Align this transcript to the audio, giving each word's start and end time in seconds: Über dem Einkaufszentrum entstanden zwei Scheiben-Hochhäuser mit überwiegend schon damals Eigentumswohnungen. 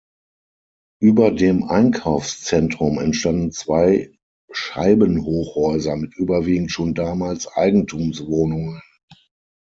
Über 0.99 1.29
dem 1.29 1.63
Einkaufszentrum 1.63 2.97
entstanden 2.97 3.51
zwei 3.51 4.11
Scheiben-Hochhäuser 4.51 5.95
mit 5.95 6.15
überwiegend 6.17 6.71
schon 6.71 6.95
damals 6.95 7.45
Eigentumswohnungen. 7.47 8.81